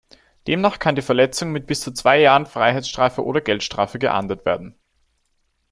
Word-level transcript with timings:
Demnach 0.47 0.79
kann 0.79 0.95
die 0.95 1.03
Verletzung 1.03 1.51
mit 1.51 1.67
bis 1.67 1.81
zu 1.81 1.91
zwei 1.91 2.19
Jahren 2.19 2.47
Freiheitsstrafe 2.47 3.23
oder 3.23 3.39
Geldstrafe 3.39 3.99
geahndet 3.99 4.45
werden. 4.47 4.73